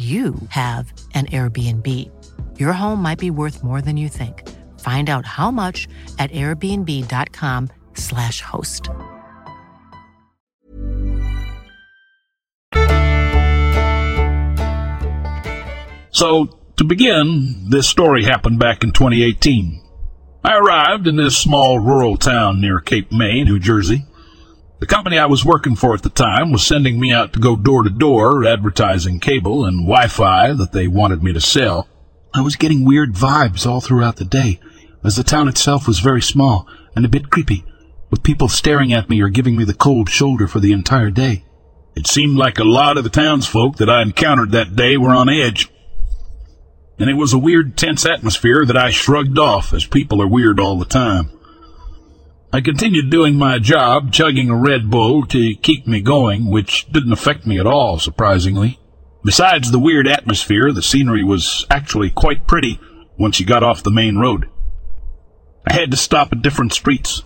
[0.00, 1.86] you have an Airbnb.
[2.58, 4.48] Your home might be worth more than you think.
[4.80, 5.86] Find out how much
[6.18, 8.88] at airbnb.com/slash host.
[16.12, 16.46] So,
[16.76, 19.82] to begin, this story happened back in 2018.
[20.42, 24.06] I arrived in this small rural town near Cape May, New Jersey.
[24.80, 27.54] The company I was working for at the time was sending me out to go
[27.54, 31.86] door to door advertising cable and Wi-Fi that they wanted me to sell.
[32.32, 34.58] I was getting weird vibes all throughout the day,
[35.04, 37.62] as the town itself was very small and a bit creepy,
[38.10, 41.44] with people staring at me or giving me the cold shoulder for the entire day.
[41.94, 45.28] It seemed like a lot of the townsfolk that I encountered that day were on
[45.28, 45.68] edge.
[46.98, 50.58] And it was a weird, tense atmosphere that I shrugged off, as people are weird
[50.58, 51.30] all the time.
[52.52, 57.12] I continued doing my job, chugging a Red Bull to keep me going, which didn't
[57.12, 58.80] affect me at all, surprisingly.
[59.24, 62.80] Besides the weird atmosphere, the scenery was actually quite pretty
[63.16, 64.48] once you got off the main road.
[65.64, 67.22] I had to stop at different streets,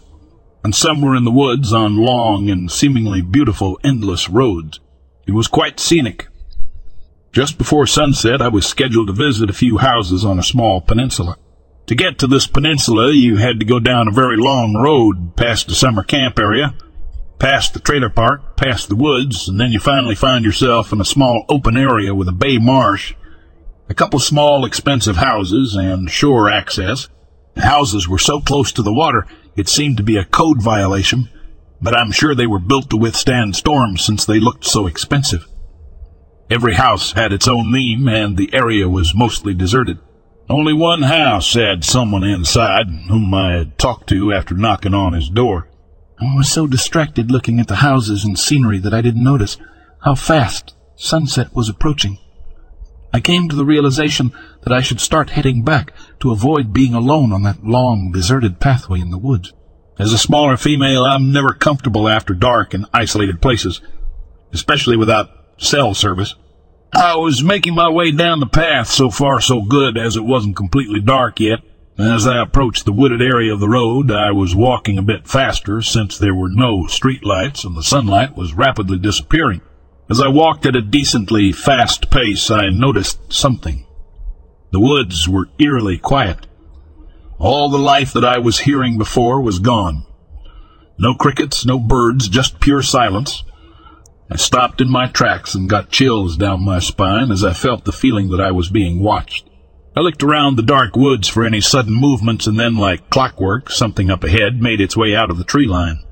[0.62, 4.79] and some were in the woods on long and seemingly beautiful endless roads.
[5.27, 6.29] It was quite scenic.
[7.33, 11.39] Just before sunset, I was scheduled to visit a few houses on a small peninsula.
[11.89, 15.69] To get to this peninsula, you had to go down a very long road past
[15.69, 16.75] the summer camp area,
[17.39, 21.05] past the trailer park, past the woods, and then you finally find yourself in a
[21.05, 23.15] small open area with a bay marsh,
[23.91, 27.09] a couple small expensive houses, and shore access.
[27.53, 31.29] The houses were so close to the water, it seemed to be a code violation,
[31.82, 35.47] but I'm sure they were built to withstand storms since they looked so expensive.
[36.49, 39.99] Every house had its own name, and the area was mostly deserted.
[40.49, 45.31] Only one house had someone inside whom I had talked to after knocking on his
[45.31, 45.69] door.
[46.20, 49.56] I was so distracted looking at the houses and scenery that I didn't notice
[50.02, 52.19] how fast sunset was approaching.
[53.12, 54.32] I came to the realization
[54.64, 59.00] that I should start heading back to avoid being alone on that long, deserted pathway
[59.00, 59.52] in the woods.
[59.99, 63.81] As a smaller female, I'm never comfortable after dark in isolated places,
[64.52, 66.35] especially without cell service.
[66.96, 70.56] I was making my way down the path, so far so good, as it wasn't
[70.56, 71.61] completely dark yet.
[71.99, 75.82] As I approached the wooded area of the road, I was walking a bit faster
[75.82, 79.61] since there were no street lights and the sunlight was rapidly disappearing.
[80.11, 83.87] As I walked at a decently fast pace, I noticed something.
[84.70, 86.47] The woods were eerily quiet.
[87.38, 90.05] All the life that I was hearing before was gone.
[90.99, 93.44] No crickets, no birds, just pure silence.
[94.31, 97.93] I stopped in my tracks and got chills down my spine as I felt the
[97.93, 99.49] feeling that I was being watched.
[99.97, 104.11] I looked around the dark woods for any sudden movements and then, like clockwork, something
[104.11, 106.03] up ahead made its way out of the tree line.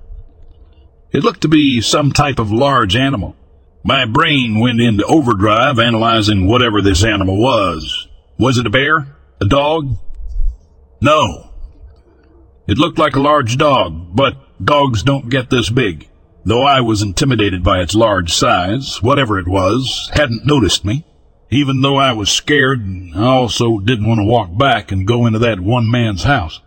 [1.10, 3.34] It looked to be some type of large animal.
[3.82, 8.08] My brain went into overdrive analyzing whatever this animal was.
[8.38, 9.16] Was it a bear?
[9.40, 9.96] A dog?
[11.00, 11.50] No.
[12.68, 16.08] It looked like a large dog, but dogs don't get this big.
[16.44, 21.06] Though I was intimidated by its large size, whatever it was hadn't noticed me.
[21.50, 22.80] Even though I was scared,
[23.14, 26.60] I also didn't want to walk back and go into that one man's house.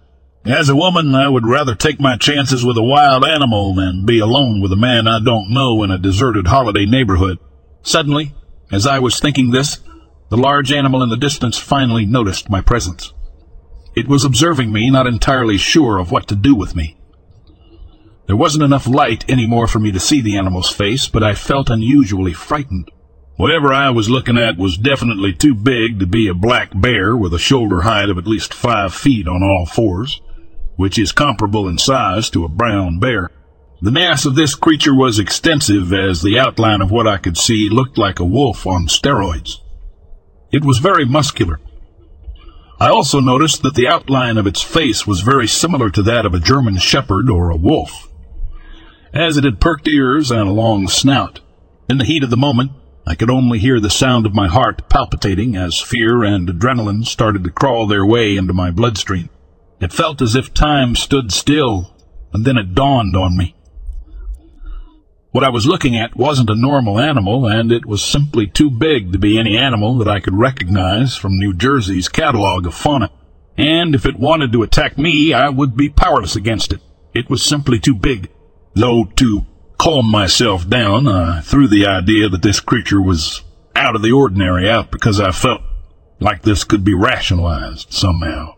[0.45, 4.19] As a woman, I would rather take my chances with a wild animal than be
[4.19, 7.39] alone with a man I don't know in a deserted holiday neighborhood.
[7.81, 8.33] Suddenly,
[8.71, 9.81] as I was thinking this,
[10.29, 13.11] the large animal in the distance finally noticed my presence.
[13.95, 16.95] It was observing me, not entirely sure of what to do with me.
[18.27, 21.69] There wasn't enough light anymore for me to see the animal's face, but I felt
[21.69, 22.89] unusually frightened.
[23.37, 27.33] Whatever I was looking at was definitely too big to be a black bear with
[27.33, 30.21] a shoulder height of at least five feet on all fours
[30.75, 33.29] which is comparable in size to a brown bear.
[33.81, 37.69] The mass of this creature was extensive, as the outline of what I could see
[37.69, 39.57] looked like a wolf on steroids.
[40.51, 41.59] It was very muscular.
[42.79, 46.33] I also noticed that the outline of its face was very similar to that of
[46.33, 48.09] a German shepherd or a wolf,
[49.15, 51.39] as it had perked ears and a long snout.
[51.89, 52.71] In the heat of the moment,
[53.07, 57.43] I could only hear the sound of my heart palpitating as fear and adrenaline started
[57.45, 59.29] to crawl their way into my bloodstream.
[59.79, 61.95] It felt as if time stood still,
[62.33, 63.55] and then it dawned on me.
[65.31, 69.11] What I was looking at wasn't a normal animal, and it was simply too big
[69.11, 73.11] to be any animal that I could recognize from New Jersey's catalog of fauna.
[73.57, 76.81] And if it wanted to attack me, I would be powerless against it.
[77.13, 78.29] It was simply too big.
[78.75, 79.45] Though, to
[79.77, 83.41] calm myself down, I threw the idea that this creature was
[83.75, 85.61] out of the ordinary out because I felt
[86.19, 88.55] like this could be rationalized somehow.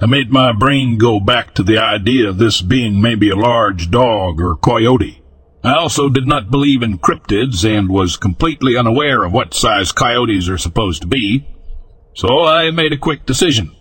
[0.00, 3.90] I made my brain go back to the idea of this being maybe a large
[3.90, 5.22] dog or coyote.
[5.62, 10.48] I also did not believe in cryptids and was completely unaware of what size coyotes
[10.48, 11.48] are supposed to be,
[12.14, 13.74] so I made a quick decision.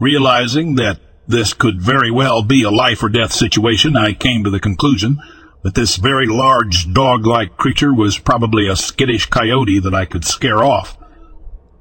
[0.00, 4.50] Realizing that this could very well be a life or death situation, I came to
[4.50, 5.18] the conclusion
[5.62, 10.62] that this very large dog-like creature was probably a skittish coyote that I could scare
[10.62, 10.96] off,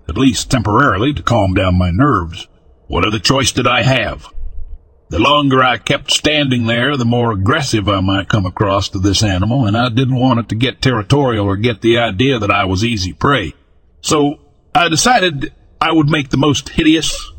[0.09, 2.47] at least temporarily to calm down my nerves.
[2.88, 4.27] What other choice did I have?
[5.09, 9.21] The longer I kept standing there, the more aggressive I might come across to this
[9.21, 12.65] animal, and I didn't want it to get territorial or get the idea that I
[12.65, 13.53] was easy prey.
[14.01, 14.39] So
[14.74, 17.31] I decided I would make the most hideous,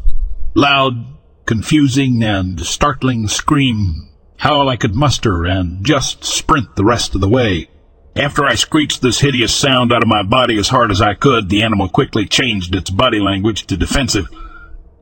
[0.54, 1.04] loud,
[1.46, 7.28] confusing, and startling scream howl I could muster and just sprint the rest of the
[7.28, 7.70] way.
[8.14, 11.48] After I screeched this hideous sound out of my body as hard as I could,
[11.48, 14.26] the animal quickly changed its body language to defensive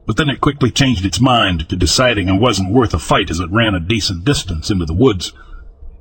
[0.07, 3.41] but then it quickly changed its mind to deciding it wasn't worth a fight as
[3.41, 5.33] it ran a decent distance into the woods.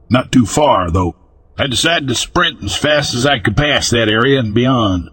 [0.10, 1.15] Not too far, though.
[1.58, 5.10] I decided to sprint as fast as I could pass that area and beyond.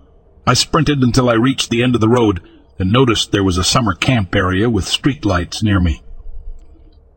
[0.47, 2.40] I sprinted until I reached the end of the road
[2.80, 6.02] and noticed there was a summer camp area with street lights near me.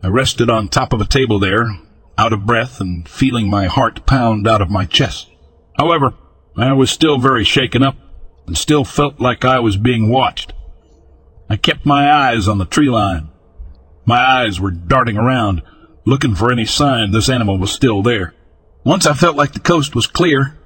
[0.03, 1.79] I rested on top of a table there,
[2.17, 5.31] out of breath and feeling my heart pound out of my chest.
[5.79, 6.13] However,
[6.57, 7.95] I was still very shaken up
[8.45, 10.51] and still felt like I was being watched.
[11.49, 13.29] I kept my eyes on the tree line.
[14.05, 15.63] My eyes were darting around,
[16.05, 18.33] looking for any sign this animal was still there.
[18.83, 20.59] Once I felt like the coast was clear,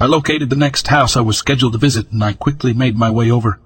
[0.00, 3.10] I located the next house I was scheduled to visit and I quickly made my
[3.10, 3.60] way over.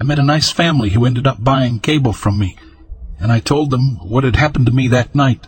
[0.00, 2.56] I met a nice family who ended up buying cable from me,
[3.18, 5.46] and I told them what had happened to me that night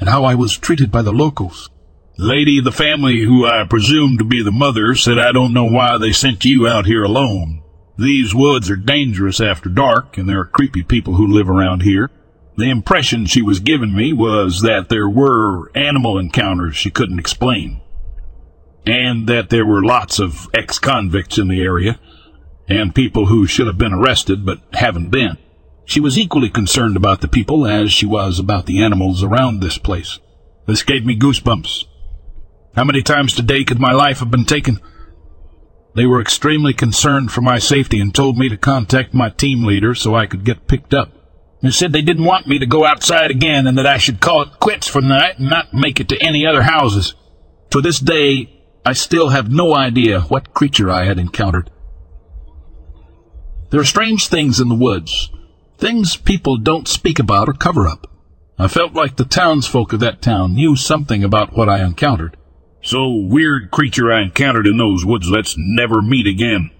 [0.00, 1.70] and how I was treated by the locals.
[2.16, 5.52] The lady of the family, who I presumed to be the mother, said I don't
[5.52, 7.62] know why they sent you out here alone.
[7.96, 12.10] These woods are dangerous after dark, and there are creepy people who live around here.
[12.56, 17.80] The impression she was giving me was that there were animal encounters she couldn't explain,
[18.86, 21.98] and that there were lots of ex-convicts in the area,
[22.68, 25.38] and people who should have been arrested but haven't been.
[25.84, 29.78] She was equally concerned about the people as she was about the animals around this
[29.78, 30.18] place.
[30.66, 31.84] This gave me goosebumps.
[32.76, 34.80] How many times today could my life have been taken?
[35.94, 39.94] They were extremely concerned for my safety and told me to contact my team leader
[39.94, 41.10] so I could get picked up.
[41.62, 44.42] They said they didn't want me to go outside again and that I should call
[44.42, 47.14] it quits for the night and not make it to any other houses.
[47.70, 48.57] To this day,
[48.88, 51.68] I still have no idea what creature I had encountered.
[53.68, 55.30] There are strange things in the woods,
[55.76, 58.10] things people don't speak about or cover up.
[58.58, 62.38] I felt like the townsfolk of that town knew something about what I encountered.
[62.82, 66.70] So, weird creature I encountered in those woods, let's never meet again.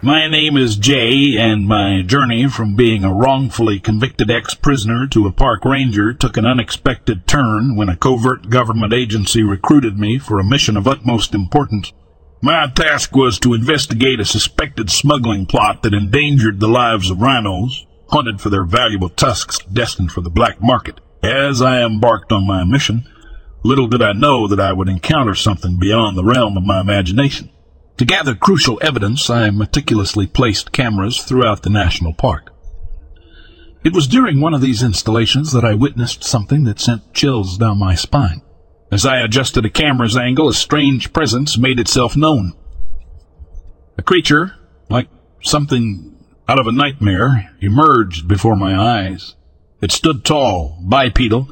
[0.00, 5.32] My name is Jay, and my journey from being a wrongfully convicted ex-prisoner to a
[5.32, 10.44] park ranger took an unexpected turn when a covert government agency recruited me for a
[10.44, 11.92] mission of utmost importance.
[12.40, 17.84] My task was to investigate a suspected smuggling plot that endangered the lives of rhinos,
[18.10, 21.00] hunted for their valuable tusks destined for the black market.
[21.24, 23.04] As I embarked on my mission,
[23.64, 27.50] little did I know that I would encounter something beyond the realm of my imagination.
[27.98, 32.54] To gather crucial evidence, I meticulously placed cameras throughout the national park.
[33.84, 37.80] It was during one of these installations that I witnessed something that sent chills down
[37.80, 38.42] my spine.
[38.92, 42.52] As I adjusted a camera's angle, a strange presence made itself known.
[43.96, 44.54] A creature,
[44.88, 45.08] like
[45.42, 49.34] something out of a nightmare, emerged before my eyes.
[49.80, 51.48] It stood tall, bipedal,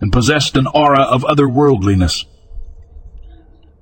[0.00, 2.24] and possessed an aura of otherworldliness.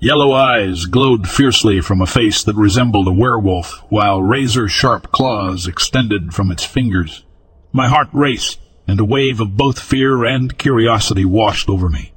[0.01, 6.33] Yellow eyes glowed fiercely from a face that resembled a werewolf, while razor-sharp claws extended
[6.33, 7.25] from its fingers.
[7.73, 12.13] My heart raced, and a wave of both fear and curiosity washed over me.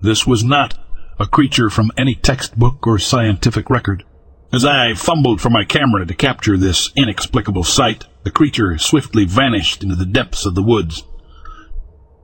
[0.00, 0.78] This was not
[1.18, 4.04] a creature from any textbook or scientific record.
[4.52, 9.82] As I fumbled for my camera to capture this inexplicable sight, the creature swiftly vanished
[9.82, 11.02] into the depths of the woods.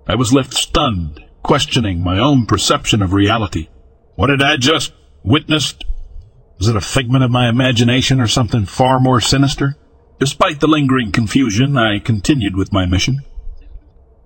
[0.07, 3.69] I was left stunned, questioning my own perception of reality.
[4.17, 4.93] What had I just
[5.25, 5.85] witnessed?
[6.59, 9.77] Was it a figment of my imagination or something far more sinister?
[10.21, 13.21] Despite the lingering confusion, I continued with my mission.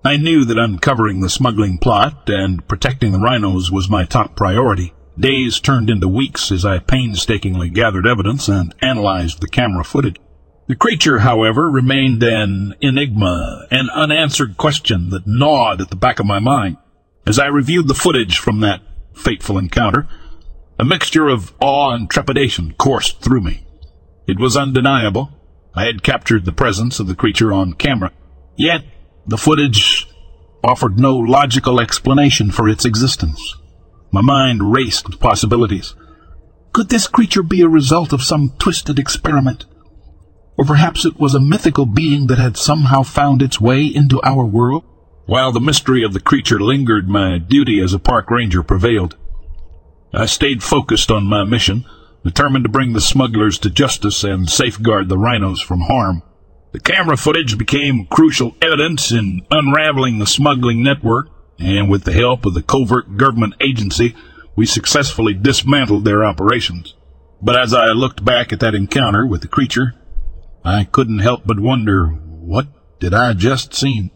[0.05, 4.93] I knew that uncovering the smuggling plot and protecting the rhinos was my top priority.
[5.19, 10.17] Days turned into weeks as I painstakingly gathered evidence and analyzed the camera footage.
[10.67, 16.27] The creature, however, remained an enigma, an unanswered question that gnawed at the back of
[16.27, 16.77] my mind.
[17.25, 18.81] As I reviewed the footage from that
[19.13, 20.07] fateful encounter,
[20.77, 23.65] a mixture of awe and trepidation coursed through me.
[24.27, 25.29] It was undeniable.
[25.75, 28.11] I had captured the presence of the creature on camera.
[28.55, 28.83] Yet,
[29.27, 30.07] the footage
[30.63, 33.55] offered no logical explanation for its existence.
[34.11, 35.95] My mind raced with possibilities.
[36.73, 39.65] Could this creature be a result of some twisted experiment?
[40.57, 44.45] Or perhaps it was a mythical being that had somehow found its way into our
[44.45, 44.83] world?
[45.29, 49.15] While the mystery of the creature lingered, my duty as a park ranger prevailed.
[50.11, 51.85] I stayed focused on my mission,
[52.23, 56.23] determined to bring the smugglers to justice and safeguard the rhinos from harm.
[56.71, 62.47] The camera footage became crucial evidence in unraveling the smuggling network, and with the help
[62.47, 64.15] of the covert government agency,
[64.55, 66.95] we successfully dismantled their operations.
[67.39, 69.93] But as I looked back at that encounter with the creature,
[70.65, 72.65] I couldn't help but wonder, what
[72.99, 74.11] did I just see?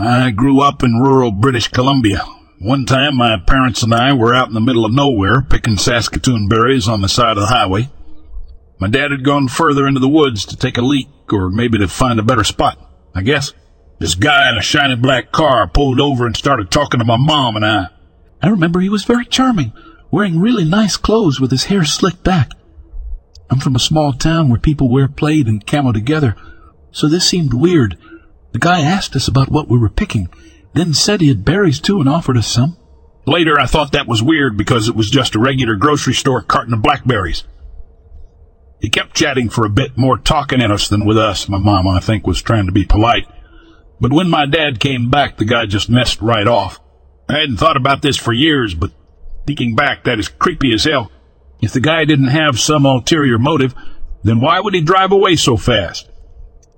[0.00, 2.24] I grew up in rural British Columbia.
[2.60, 6.46] One time my parents and I were out in the middle of nowhere picking Saskatoon
[6.48, 7.90] berries on the side of the highway.
[8.78, 11.88] My dad had gone further into the woods to take a leak or maybe to
[11.88, 12.78] find a better spot,
[13.12, 13.52] I guess.
[13.98, 17.56] This guy in a shiny black car pulled over and started talking to my mom
[17.56, 17.86] and I.
[18.40, 19.72] I remember he was very charming,
[20.12, 22.52] wearing really nice clothes with his hair slicked back.
[23.50, 26.36] I'm from a small town where people wear plaid and camo together,
[26.92, 27.98] so this seemed weird
[28.52, 30.28] the guy asked us about what we were picking,
[30.74, 32.76] then said he had berries too and offered us some.
[33.26, 36.72] Later, I thought that was weird because it was just a regular grocery store carton
[36.72, 37.44] of blackberries.
[38.80, 41.48] He kept chatting for a bit, more talking at us than with us.
[41.48, 43.26] My mom, I think, was trying to be polite.
[44.00, 46.80] But when my dad came back, the guy just messed right off.
[47.28, 48.92] I hadn't thought about this for years, but
[49.46, 51.10] thinking back, that is creepy as hell.
[51.60, 53.74] If the guy didn't have some ulterior motive,
[54.22, 56.08] then why would he drive away so fast?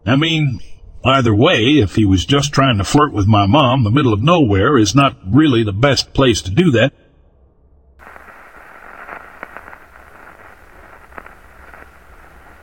[0.06, 0.60] I mean,
[1.04, 4.22] Either way, if he was just trying to flirt with my mom, the middle of
[4.22, 6.92] nowhere is not really the best place to do that.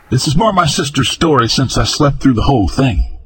[0.09, 3.19] This is more my sister's story since I slept through the whole thing.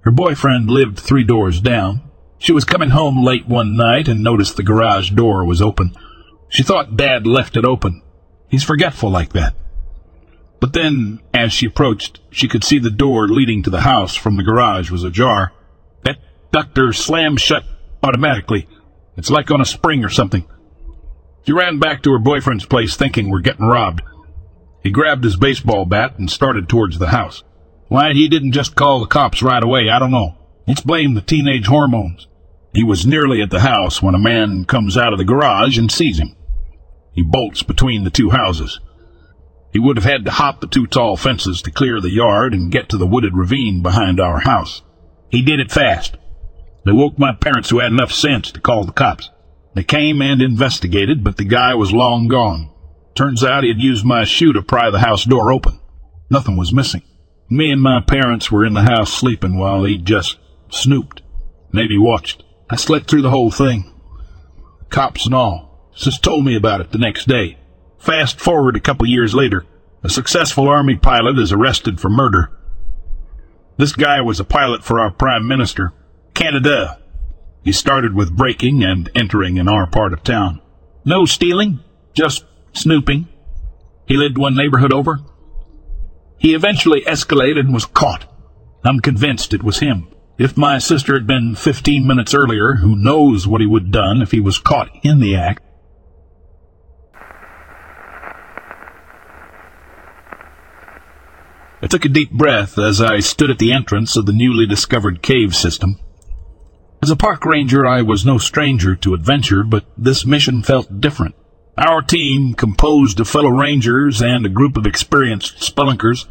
[0.00, 2.02] Her boyfriend lived three doors down.
[2.38, 5.94] She was coming home late one night and noticed the garage door was open.
[6.48, 8.02] She thought Dad left it open.
[8.48, 9.54] He's forgetful like that.
[10.60, 14.36] But then, as she approached, she could see the door leading to the house from
[14.36, 15.52] the garage was ajar.
[16.04, 16.18] That
[16.50, 17.64] ductor slammed shut
[18.02, 18.66] automatically.
[19.16, 20.46] It's like on a spring or something.
[21.44, 24.02] She ran back to her boyfriend's place thinking we're getting robbed.
[24.82, 27.42] He grabbed his baseball bat and started towards the house.
[27.88, 30.36] Why he didn't just call the cops right away, I don't know.
[30.66, 32.26] Let's blame the teenage hormones.
[32.74, 35.90] He was nearly at the house when a man comes out of the garage and
[35.90, 36.36] sees him.
[37.12, 38.80] He bolts between the two houses.
[39.76, 42.72] He would have had to hop the two tall fences to clear the yard and
[42.72, 44.80] get to the wooded ravine behind our house.
[45.28, 46.16] He did it fast.
[46.86, 49.28] They woke my parents who had enough sense to call the cops.
[49.74, 52.70] They came and investigated, but the guy was long gone.
[53.14, 55.78] Turns out he had used my shoe to pry the house door open.
[56.30, 57.02] Nothing was missing.
[57.50, 60.38] Me and my parents were in the house sleeping while he just
[60.70, 61.20] snooped.
[61.70, 62.42] Maybe watched.
[62.70, 63.92] I slept through the whole thing.
[64.88, 65.92] Cops and all.
[65.94, 67.58] Just told me about it the next day.
[67.98, 69.64] Fast forward a couple years later,
[70.02, 72.50] a successful Army pilot is arrested for murder.
[73.76, 75.92] This guy was a pilot for our Prime Minister,
[76.34, 76.98] Canada.
[77.64, 80.60] He started with breaking and entering in our part of town.
[81.04, 81.80] No stealing,
[82.14, 83.28] just snooping.
[84.06, 85.20] He lived one neighborhood over.
[86.38, 88.24] He eventually escalated and was caught.
[88.84, 90.08] I'm convinced it was him.
[90.38, 94.22] If my sister had been 15 minutes earlier, who knows what he would have done
[94.22, 95.62] if he was caught in the act?
[101.82, 105.22] I took a deep breath as I stood at the entrance of the newly discovered
[105.22, 105.98] cave system.
[107.02, 111.34] As a park ranger, I was no stranger to adventure, but this mission felt different.
[111.76, 116.24] Our team, composed of fellow rangers and a group of experienced spelunkers,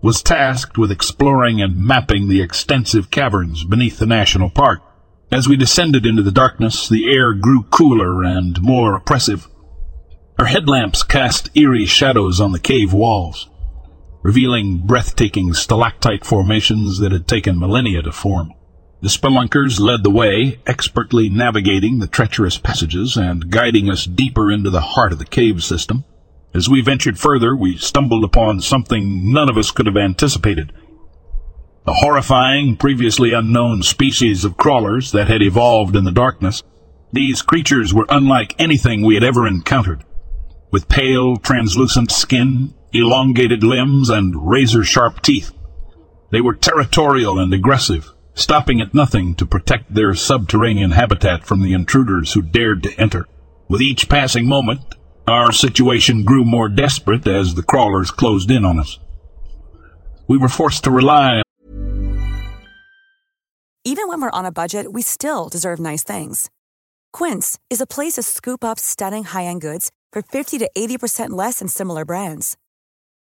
[0.00, 4.80] was tasked with exploring and mapping the extensive caverns beneath the national park.
[5.32, 9.48] As we descended into the darkness, the air grew cooler and more oppressive.
[10.38, 13.48] Our headlamps cast eerie shadows on the cave walls,
[14.26, 18.52] revealing breathtaking stalactite formations that had taken millennia to form.
[19.00, 24.68] The spelunkers led the way, expertly navigating the treacherous passages and guiding us deeper into
[24.68, 26.04] the heart of the cave system.
[26.52, 30.72] As we ventured further, we stumbled upon something none of us could have anticipated.
[31.86, 36.64] A horrifying, previously unknown species of crawlers that had evolved in the darkness.
[37.12, 40.02] These creatures were unlike anything we had ever encountered.
[40.72, 45.52] With pale, translucent skin, elongated limbs, and razor-sharp teeth.
[46.30, 51.72] They were territorial and aggressive, stopping at nothing to protect their subterranean habitat from the
[51.72, 53.26] intruders who dared to enter.
[53.68, 54.80] With each passing moment,
[55.26, 58.98] our situation grew more desperate as the crawlers closed in on us.
[60.28, 61.42] We were forced to rely
[63.84, 66.50] Even when we're on a budget, we still deserve nice things.
[67.12, 71.60] Quince is a place to scoop up stunning high-end goods for 50 to 80% less
[71.60, 72.56] than similar brands.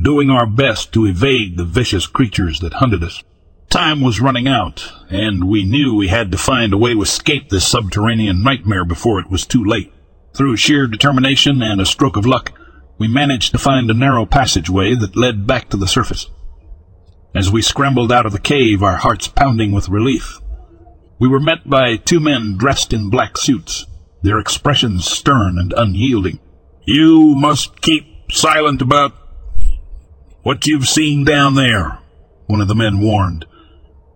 [0.00, 3.22] doing our best to evade the vicious creatures that hunted us.
[3.70, 7.48] Time was running out, and we knew we had to find a way to escape
[7.48, 9.92] this subterranean nightmare before it was too late.
[10.34, 12.52] Through sheer determination and a stroke of luck,
[12.96, 16.28] we managed to find a narrow passageway that led back to the surface.
[17.34, 20.40] As we scrambled out of the cave, our hearts pounding with relief,
[21.18, 23.86] we were met by two men dressed in black suits,
[24.22, 26.38] their expressions stern and unyielding.
[26.86, 29.12] You must keep silent about
[30.48, 31.98] what you've seen down there,
[32.46, 33.44] one of the men warned,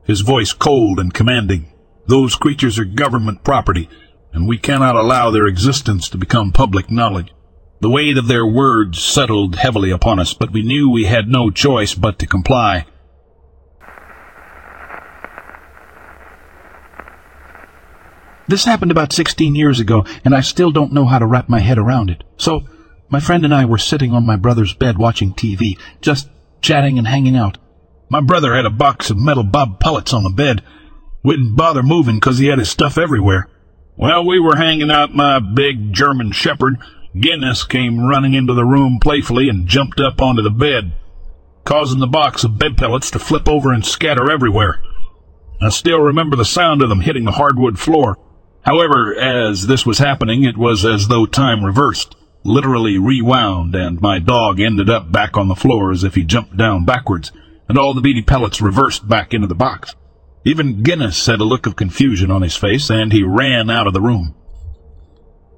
[0.05, 1.71] his voice cold and commanding.
[2.07, 3.87] Those creatures are government property,
[4.33, 7.35] and we cannot allow their existence to become public knowledge.
[7.83, 11.51] The weight of their words settled heavily upon us, but we knew we had no
[11.51, 12.87] choice but to comply.
[18.49, 21.61] This happened about 16 years ago, and I still don't know how to wrap my
[21.61, 22.25] head around it.
[22.39, 22.63] So,
[23.13, 26.31] my friend and I were sitting on my brother's bed watching TV, just
[26.63, 27.59] chatting and hanging out.
[28.09, 30.63] My brother had a box of metal bob pellets on the bed.
[31.23, 33.49] Wouldn't bother moving 'cause he had his stuff everywhere.
[33.97, 36.79] While we were hanging out my big German shepherd,
[37.15, 40.93] Guinness came running into the room playfully and jumped up onto the bed,
[41.65, 44.81] causing the box of bed pellets to flip over and scatter everywhere.
[45.61, 48.17] I still remember the sound of them hitting the hardwood floor.
[48.63, 54.19] However, as this was happening, it was as though time reversed, literally rewound, and my
[54.19, 57.33] dog ended up back on the floor as if he jumped down backwards,
[57.69, 59.95] and all the beady pellets reversed back into the box.
[60.45, 63.93] Even Guinness had a look of confusion on his face, and he ran out of
[63.93, 64.35] the room.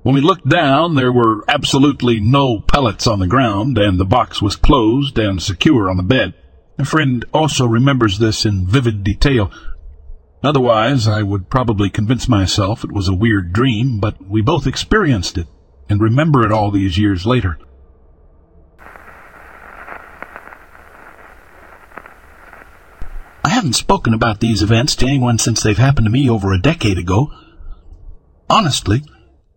[0.03, 4.43] When we looked down, there were absolutely no pellets on the ground, and the box
[4.43, 6.35] was closed and secure on the bed.
[6.79, 9.51] A friend also remembers this in vivid detail.
[10.43, 15.39] Otherwise, I would probably convince myself it was a weird dream, but we both experienced
[15.39, 15.47] it
[15.89, 17.59] and remember it all these years later.
[23.45, 26.61] I haven't spoken about these events to anyone since they've happened to me over a
[26.61, 27.31] decade ago.
[28.49, 29.05] Honestly,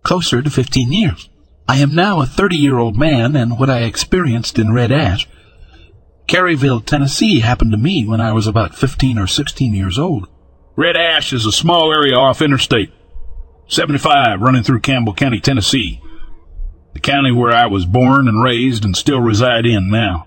[0.04, 1.30] closer to 15 years.
[1.70, 5.28] I am now a 30-year-old man, and what I experienced in Red Ash,
[6.28, 10.28] Caryville, Tennessee, happened to me when I was about 15 or 16 years old.
[10.76, 12.92] Red Ash is a small area off Interstate
[13.68, 16.02] 75 running through Campbell County, Tennessee,
[16.98, 20.26] the county where I was born and raised and still reside in now.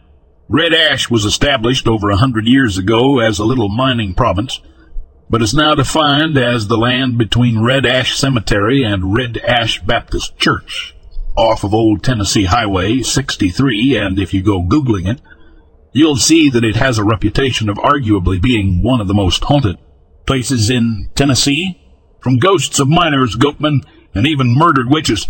[0.49, 4.61] Red Ash was established over a hundred years ago as a little mining province,
[5.29, 10.39] but is now defined as the land between Red Ash Cemetery and Red Ash Baptist
[10.39, 10.95] Church,
[11.37, 15.21] off of Old Tennessee Highway 63, and if you go Googling it,
[15.93, 19.77] you'll see that it has a reputation of arguably being one of the most haunted
[20.25, 21.83] places in Tennessee,
[22.21, 23.81] from ghosts of miners, goatmen,
[24.15, 25.27] and even murdered witches.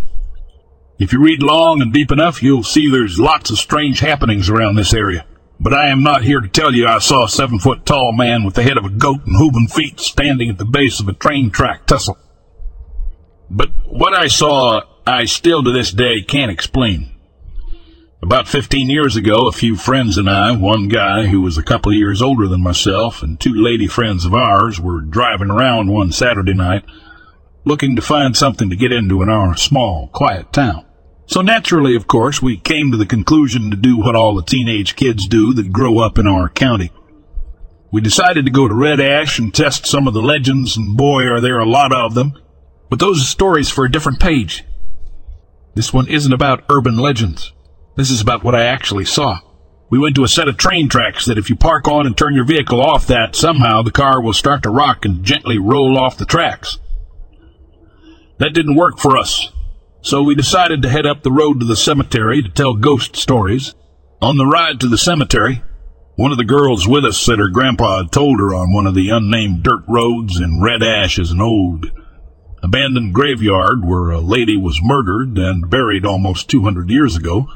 [1.00, 4.74] If you read long and deep enough, you'll see there's lots of strange happenings around
[4.74, 5.24] this area.
[5.58, 8.44] But I am not here to tell you I saw a seven foot tall man
[8.44, 11.14] with the head of a goat and hooven feet standing at the base of a
[11.14, 12.18] train track trestle.
[13.48, 17.16] But what I saw, I still to this day can't explain.
[18.22, 21.92] About 15 years ago, a few friends and I, one guy who was a couple
[21.92, 26.12] of years older than myself, and two lady friends of ours, were driving around one
[26.12, 26.84] Saturday night
[27.64, 30.84] looking to find something to get into in our small, quiet town.
[31.30, 34.96] So naturally, of course, we came to the conclusion to do what all the teenage
[34.96, 36.90] kids do that grow up in our county.
[37.92, 41.26] We decided to go to Red Ash and test some of the legends, and boy,
[41.26, 42.32] are there a lot of them.
[42.88, 44.64] But those are stories for a different page.
[45.76, 47.52] This one isn't about urban legends.
[47.94, 49.38] This is about what I actually saw.
[49.88, 52.34] We went to a set of train tracks that if you park on and turn
[52.34, 56.18] your vehicle off that, somehow the car will start to rock and gently roll off
[56.18, 56.78] the tracks.
[58.38, 59.52] That didn't work for us.
[60.02, 63.74] So we decided to head up the road to the cemetery to tell ghost stories.
[64.22, 65.62] On the ride to the cemetery,
[66.16, 68.94] one of the girls with us said her grandpa had told her on one of
[68.94, 71.90] the unnamed dirt roads in Red Ash is an old
[72.62, 77.46] abandoned graveyard where a lady was murdered and buried almost 200 years ago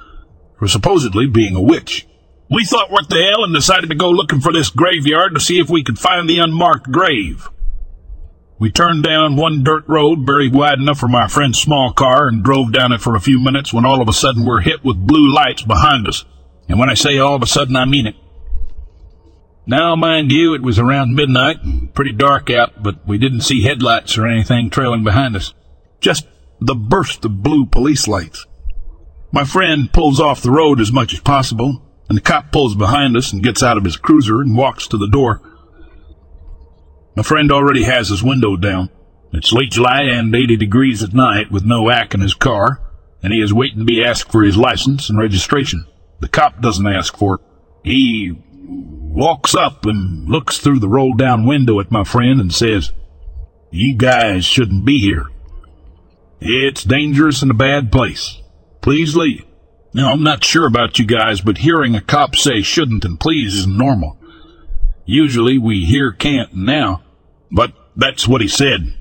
[0.59, 2.07] for supposedly being a witch.
[2.51, 5.59] We thought what the hell and decided to go looking for this graveyard to see
[5.59, 7.49] if we could find the unmarked grave.
[8.59, 12.45] We turned down one dirt road very wide enough for my friend's small car and
[12.45, 15.07] drove down it for a few minutes when all of a sudden we're hit with
[15.07, 16.25] blue lights behind us.
[16.69, 18.15] And when I say all of a sudden, I mean it.
[19.67, 21.57] Now, mind you, it was around midnight,
[21.95, 25.55] pretty dark out, but we didn't see headlights or anything trailing behind us.
[26.01, 26.27] Just
[26.61, 28.47] the burst of blue police lights.
[29.33, 33.17] My friend pulls off the road as much as possible, and the cop pulls behind
[33.17, 35.41] us and gets out of his cruiser and walks to the door.
[37.17, 38.91] My friend already has his window down.
[39.33, 42.81] It's late July and 80 degrees at night with no ack in his car,
[43.23, 45.87] and he is waiting to be asked for his license and registration.
[46.21, 47.41] The cop doesn't ask for it.
[47.85, 48.33] He
[48.65, 52.93] walks up and looks through the roll down window at my friend and says,
[53.71, 55.27] You guys shouldn't be here.
[56.41, 58.41] It's dangerous and a bad place.
[58.81, 59.45] Please leave.
[59.93, 63.55] Now, I'm not sure about you guys, but hearing a cop say shouldn't and please
[63.55, 64.19] isn't normal.
[65.07, 67.03] Usually we hear can't now,
[67.55, 68.99] but that's what he said.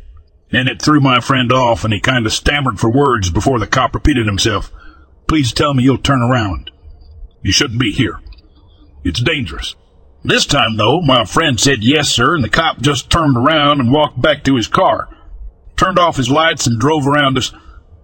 [0.51, 3.65] And it threw my friend off, and he kind of stammered for words before the
[3.65, 4.71] cop repeated himself.
[5.27, 6.69] Please tell me you'll turn around.
[7.41, 8.19] You shouldn't be here.
[9.03, 9.75] It's dangerous.
[10.23, 13.91] This time, though, my friend said yes, sir, and the cop just turned around and
[13.91, 15.09] walked back to his car,
[15.75, 17.51] turned off his lights, and drove around us,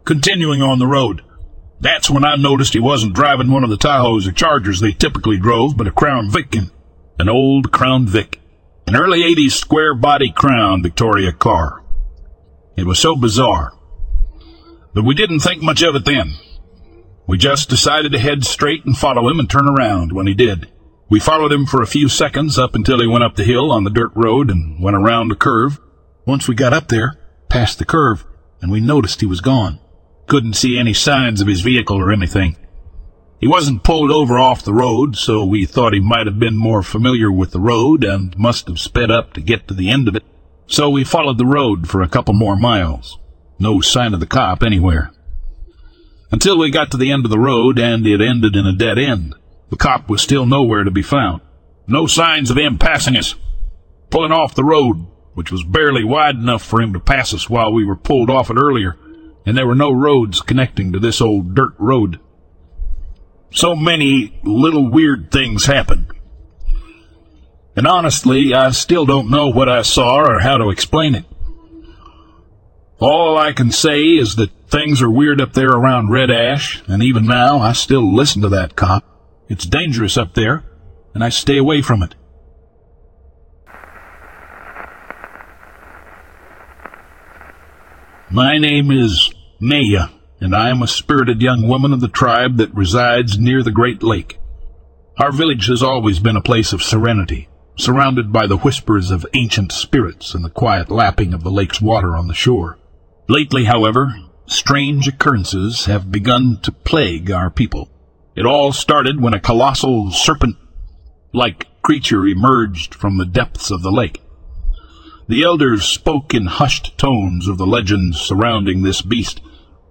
[0.03, 1.21] continuing on the road.
[1.79, 5.37] That's when I noticed he wasn't driving one of the Tahoes or Chargers they typically
[5.37, 6.55] drove, but a Crown Vic,
[7.19, 8.41] an old Crown Vic.
[8.89, 11.83] An early 80s square body Crown Victoria car.
[12.75, 13.71] It was so bizarre.
[14.95, 16.33] But we didn't think much of it then.
[17.27, 20.71] We just decided to head straight and follow him and turn around when he did.
[21.07, 23.83] We followed him for a few seconds up until he went up the hill on
[23.83, 25.79] the dirt road and went around a curve.
[26.25, 28.25] Once we got up there, past the curve,
[28.59, 29.77] and we noticed he was gone.
[30.25, 32.57] Couldn't see any signs of his vehicle or anything.
[33.39, 36.83] He wasn't pulled over off the road, so we thought he might have been more
[36.83, 40.15] familiar with the road and must have sped up to get to the end of
[40.15, 40.23] it.
[40.67, 43.17] So we followed the road for a couple more miles.
[43.57, 45.11] No sign of the cop anywhere.
[46.31, 48.99] Until we got to the end of the road and it ended in a dead
[48.99, 49.33] end.
[49.69, 51.41] The cop was still nowhere to be found.
[51.87, 53.35] No signs of him passing us.
[54.09, 57.71] Pulling off the road, which was barely wide enough for him to pass us while
[57.71, 58.97] we were pulled off it earlier,
[59.45, 62.19] and there were no roads connecting to this old dirt road.
[63.51, 66.07] So many little weird things happened.
[67.75, 71.25] And honestly, I still don't know what I saw or how to explain it.
[72.99, 77.01] All I can say is that things are weird up there around Red Ash, and
[77.01, 79.05] even now I still listen to that cop.
[79.47, 80.65] It's dangerous up there,
[81.13, 82.15] and I stay away from it.
[88.29, 90.09] My name is Maya,
[90.41, 94.01] and I am a spirited young woman of the tribe that resides near the Great
[94.03, 94.39] Lake.
[95.17, 99.71] Our village has always been a place of serenity, surrounded by the whispers of ancient
[99.71, 102.77] spirits and the quiet lapping of the lake's water on the shore.
[103.27, 107.89] Lately, however, strange occurrences have begun to plague our people.
[108.35, 114.21] It all started when a colossal serpent-like creature emerged from the depths of the lake.
[115.27, 119.41] The elders spoke in hushed tones of the legends surrounding this beast,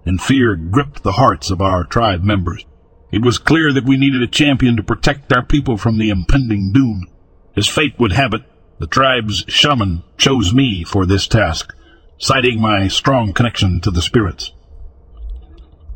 [0.05, 2.65] and fear gripped the hearts of our tribe members.
[3.11, 6.71] It was clear that we needed a champion to protect our people from the impending
[6.71, 7.07] doom.
[7.55, 8.43] As fate would have it,
[8.79, 11.73] the tribe's shaman chose me for this task
[12.19, 14.51] citing my strong connection to the spirits.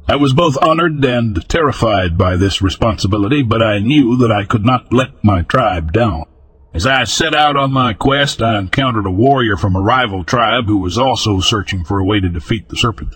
[0.07, 4.65] I was both honored and terrified by this responsibility, but I knew that I could
[4.65, 6.25] not let my tribe down.
[6.73, 10.65] As I set out on my quest, I encountered a warrior from a rival tribe
[10.65, 13.15] who was also searching for a way to defeat the serpent.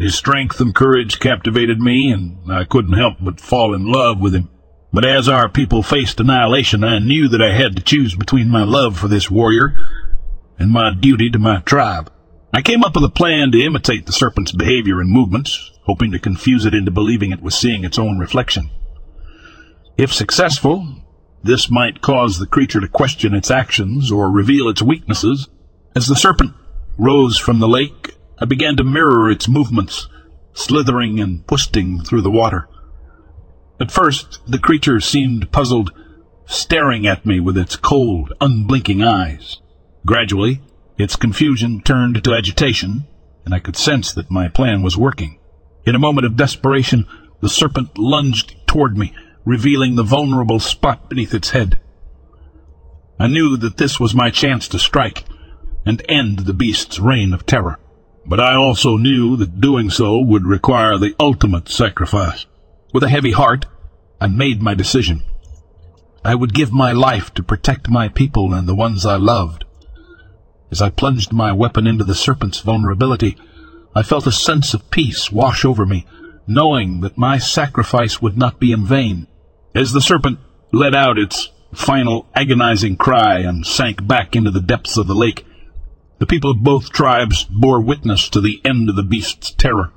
[0.00, 4.34] His strength and courage captivated me, and I couldn't help but fall in love with
[4.34, 4.48] him.
[4.94, 8.64] But as our people faced annihilation, I knew that I had to choose between my
[8.64, 9.76] love for this warrior
[10.58, 12.10] and my duty to my tribe.
[12.50, 16.18] I came up with a plan to imitate the serpent's behavior and movements, hoping to
[16.18, 18.70] confuse it into believing it was seeing its own reflection.
[19.98, 20.94] If successful,
[21.42, 25.48] this might cause the creature to question its actions or reveal its weaknesses.
[25.94, 26.54] As the serpent
[26.96, 30.08] rose from the lake, I began to mirror its movements,
[30.54, 32.68] slithering and twisting through the water.
[33.78, 35.92] At first, the creature seemed puzzled,
[36.46, 39.58] staring at me with its cold, unblinking eyes.
[40.06, 40.62] Gradually,
[40.96, 43.06] its confusion turned to agitation,
[43.44, 45.38] and I could sense that my plan was working.
[45.84, 47.06] In a moment of desperation,
[47.40, 51.78] the serpent lunged toward me, revealing the vulnerable spot beneath its head.
[53.18, 55.24] I knew that this was my chance to strike
[55.84, 57.78] and end the beast's reign of terror,
[58.26, 62.46] but I also knew that doing so would require the ultimate sacrifice.
[62.92, 63.66] With a heavy heart,
[64.20, 65.22] I made my decision.
[66.24, 69.64] I would give my life to protect my people and the ones I loved.
[70.70, 73.36] As I plunged my weapon into the serpent's vulnerability,
[73.94, 76.06] I felt a sense of peace wash over me,
[76.46, 79.26] knowing that my sacrifice would not be in vain.
[79.74, 80.38] As the serpent
[80.72, 85.44] let out its final agonizing cry and sank back into the depths of the lake,
[86.20, 89.90] the people of both tribes bore witness to the end of the beast's terror.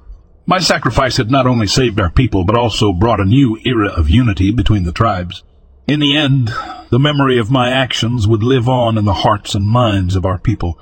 [0.45, 4.09] My sacrifice had not only saved our people, but also brought a new era of
[4.09, 5.43] unity between the tribes.
[5.85, 6.49] In the end,
[6.89, 10.39] the memory of my actions would live on in the hearts and minds of our
[10.39, 10.79] people.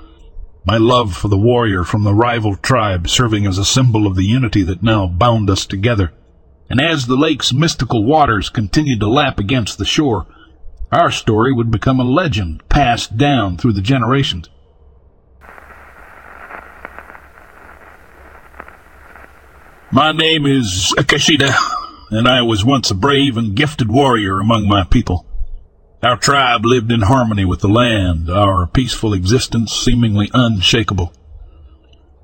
[0.63, 4.25] My love for the warrior from the rival tribe serving as a symbol of the
[4.25, 6.13] unity that now bound us together.
[6.69, 10.27] And as the lake's mystical waters continued to lap against the shore,
[10.91, 14.47] our story would become a legend passed down through the generations.
[19.93, 21.53] My name is Akashida
[22.11, 25.25] and I was once a brave and gifted warrior among my people.
[26.01, 31.11] Our tribe lived in harmony with the land, our peaceful existence seemingly unshakable.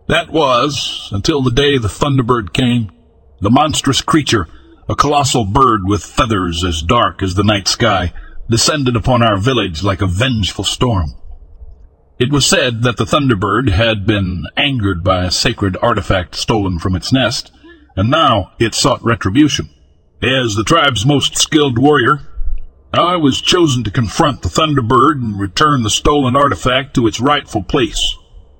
[0.08, 2.89] That was until the day the Thunderbird came,
[3.41, 4.47] the monstrous creature,
[4.88, 8.13] a colossal bird with feathers as dark as the night sky,
[8.49, 11.15] descended upon our village like a vengeful storm.
[12.19, 16.95] It was said that the Thunderbird had been angered by a sacred artifact stolen from
[16.95, 17.51] its nest,
[17.95, 19.69] and now it sought retribution.
[20.23, 22.21] As the tribe's most skilled warrior,
[22.91, 27.62] I was chosen to confront the Thunderbird and return the stolen artifact to its rightful
[27.62, 28.15] place.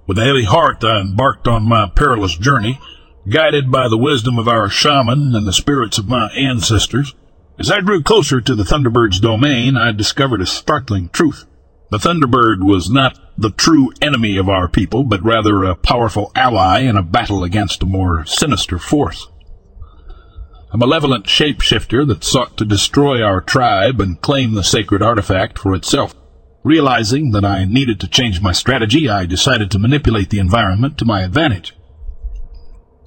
[0.06, 2.80] With a heavy heart, I embarked on my perilous journey,
[3.28, 7.16] guided by the wisdom of our shaman and the spirits of my ancestors.
[7.58, 11.46] As I drew closer to the Thunderbird's domain, I discovered a startling truth.
[11.90, 16.80] The Thunderbird was not the true enemy of our people, but rather a powerful ally
[16.80, 19.28] in a battle against a more sinister force
[20.72, 25.74] a malevolent shapeshifter that sought to destroy our tribe and claim the sacred artifact for
[25.74, 26.14] itself.
[26.64, 31.06] Realizing that I needed to change my strategy, I decided to manipulate the environment to
[31.06, 31.74] my advantage.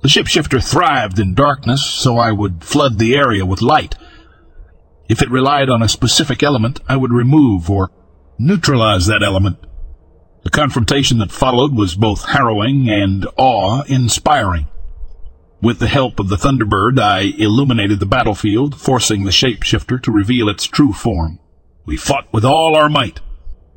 [0.02, 3.96] The shapeshifter thrived in darkness, so I would flood the area with light.
[5.10, 7.90] If it relied on a specific element, I would remove or
[8.40, 9.58] neutralize that element.
[10.44, 14.66] The confrontation that followed was both harrowing and awe-inspiring.
[15.60, 20.48] With the help of the Thunderbird, I illuminated the battlefield, forcing the shapeshifter to reveal
[20.48, 21.38] its true form.
[21.84, 23.20] We fought with all our might,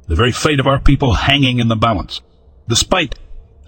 [0.08, 2.22] the very fate of our people hanging in the balance.
[2.70, 3.16] Despite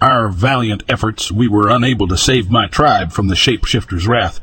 [0.00, 4.40] our valiant efforts, we were unable to save my tribe from the shapeshifter's wrath.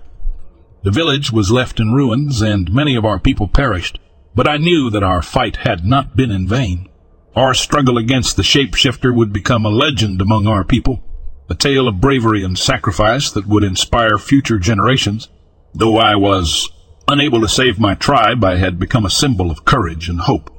[0.83, 3.97] The village was left in ruins, and many of our people perished,
[4.35, 6.89] but I knew that our fight had not been in vain.
[7.35, 11.03] Our struggle against the shapeshifter would become a legend among our people,
[11.49, 15.29] a tale of bravery and sacrifice that would inspire future generations.
[15.73, 16.71] Though I was
[17.07, 20.49] unable to save my tribe, I had become a symbol of courage and hope.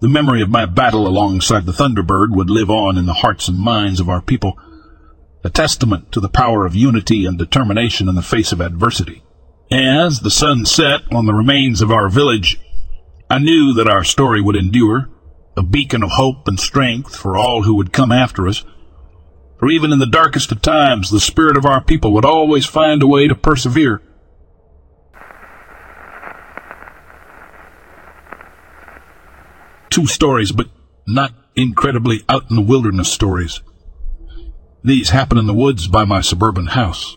[0.00, 3.58] The memory of my battle alongside the Thunderbird would live on in the hearts and
[3.58, 4.58] minds of our people,
[5.42, 9.22] a testament to the power of unity and determination in the face of adversity.
[9.70, 12.60] As the sun set on the remains of our village,
[13.28, 15.08] I knew that our story would endure,
[15.56, 18.64] a beacon of hope and strength for all who would come after us.
[19.58, 23.02] For even in the darkest of times, the spirit of our people would always find
[23.02, 24.00] a way to persevere.
[29.90, 30.68] Two stories, but
[31.06, 33.60] not incredibly out in the wilderness stories.
[34.84, 37.16] These happen in the woods by my suburban house.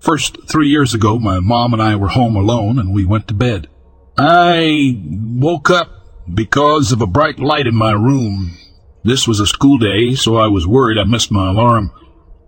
[0.00, 3.34] First, three years ago, my mom and I were home alone and we went to
[3.34, 3.68] bed.
[4.16, 5.88] I woke up
[6.32, 8.58] because of a bright light in my room.
[9.04, 11.90] This was a school day, so I was worried I missed my alarm.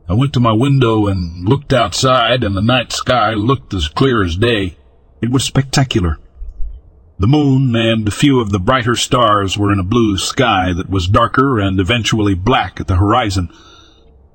[0.07, 4.23] I went to my window and looked outside, and the night sky looked as clear
[4.23, 4.77] as day.
[5.23, 6.19] It was spectacular.
[7.19, 10.91] The moon and a few of the brighter stars were in a blue sky that
[10.91, 13.49] was darker and eventually black at the horizon,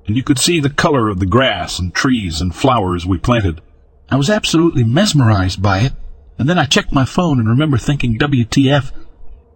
[0.06, 3.60] and you could see the color of the grass and trees and flowers we planted.
[4.10, 5.92] I was absolutely mesmerized by it,
[6.40, 8.92] and then I checked my phone and remember thinking, WTF,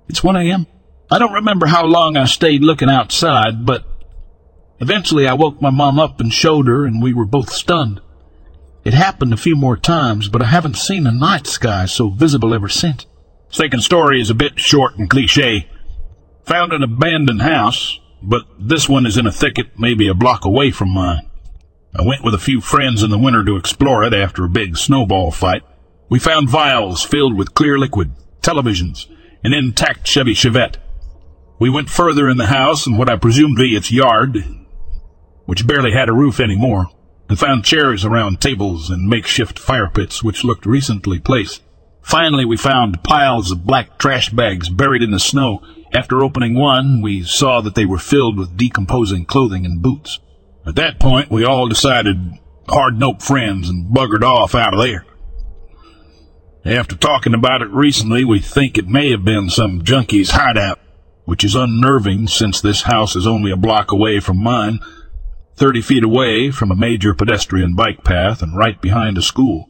[0.06, 0.66] it's 1 a.m.
[1.10, 3.86] I don't remember how long I stayed looking outside, but
[4.80, 8.02] eventually I woke my mom up and showed her, and we were both stunned.
[8.84, 12.52] It happened a few more times, but I haven't seen a night sky so visible
[12.52, 13.06] ever since.
[13.48, 15.70] Second story is a bit short and cliche.
[16.44, 20.70] Found an abandoned house, but this one is in a thicket maybe a block away
[20.70, 21.30] from mine.
[21.98, 24.76] I went with a few friends in the winter to explore it after a big
[24.76, 25.62] snowball fight.
[26.08, 28.12] We found vials filled with clear liquid,
[28.42, 29.06] televisions,
[29.42, 30.76] an intact Chevy Chevette.
[31.58, 34.44] We went further in the house and what I presumed to be its yard,
[35.46, 36.88] which barely had a roof anymore,
[37.28, 41.62] and found chairs around tables and makeshift fire pits which looked recently placed.
[42.02, 45.62] Finally, we found piles of black trash bags buried in the snow.
[45.94, 50.18] After opening one, we saw that they were filled with decomposing clothing and boots.
[50.66, 52.38] At that point, we all decided
[52.68, 55.06] hard nope friends and buggered off out of there.
[56.64, 60.78] After talking about it recently, we think it may have been some junkie's hideout,
[61.26, 64.80] which is unnerving since this house is only a block away from mine,
[65.56, 69.68] 30 feet away from a major pedestrian bike path and right behind a school.